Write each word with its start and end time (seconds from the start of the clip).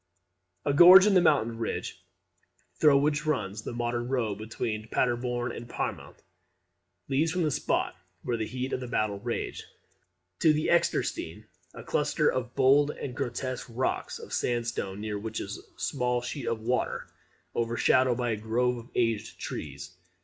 A 0.65 0.73
gorge 0.73 1.05
in 1.05 1.13
the 1.13 1.21
mountain 1.21 1.59
ridge, 1.59 2.01
through 2.79 2.97
which 2.97 3.27
runs 3.27 3.61
the 3.61 3.71
modern 3.71 4.07
road 4.07 4.39
between 4.39 4.87
Paderborn 4.87 5.51
and 5.51 5.69
Pyrmont, 5.69 6.15
leads 7.07 7.31
from 7.31 7.43
the 7.43 7.51
spot 7.51 7.95
where 8.23 8.35
the 8.35 8.47
heat 8.47 8.73
of 8.73 8.79
the 8.79 8.87
battle 8.87 9.19
raged, 9.19 9.63
to 10.39 10.53
the 10.53 10.69
Extersteine, 10.69 11.45
a 11.75 11.83
cluster 11.83 12.27
of 12.31 12.55
bold 12.55 12.89
and 12.89 13.15
grotesque 13.15 13.67
rocks 13.69 14.17
of 14.17 14.33
sandstone; 14.33 15.01
near 15.01 15.19
which 15.19 15.39
is 15.39 15.59
a 15.59 15.79
small 15.79 16.19
sheet 16.23 16.47
of 16.47 16.61
water, 16.61 17.05
overshadowed 17.55 18.17
by 18.17 18.31
a 18.31 18.37
grove 18.37 18.77
of 18.79 18.89
aged 18.95 19.39
trees. 19.39 19.95